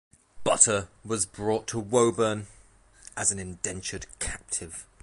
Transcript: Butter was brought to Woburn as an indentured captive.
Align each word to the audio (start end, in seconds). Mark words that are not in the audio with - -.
Butter 0.43 0.87
was 1.05 1.27
brought 1.27 1.67
to 1.67 1.79
Woburn 1.79 2.47
as 3.15 3.31
an 3.31 3.37
indentured 3.37 4.07
captive. 4.17 4.87